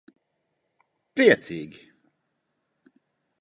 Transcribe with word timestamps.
Priecīgi. 1.19 1.85